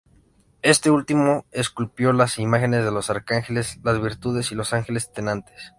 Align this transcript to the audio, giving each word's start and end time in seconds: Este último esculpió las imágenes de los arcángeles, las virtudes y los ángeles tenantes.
Este 0.63 0.89
último 0.89 1.45
esculpió 1.51 2.11
las 2.11 2.39
imágenes 2.39 2.83
de 2.83 2.89
los 2.89 3.11
arcángeles, 3.11 3.79
las 3.83 4.01
virtudes 4.01 4.51
y 4.51 4.55
los 4.55 4.73
ángeles 4.73 5.13
tenantes. 5.13 5.69